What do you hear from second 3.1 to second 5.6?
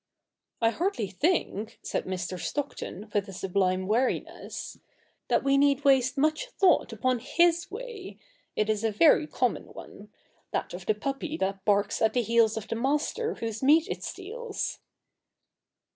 with a sublime weariness,' that we